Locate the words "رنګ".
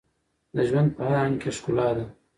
1.19-1.35